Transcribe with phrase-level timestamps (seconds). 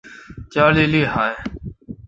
[0.49, 1.35] 加利利海。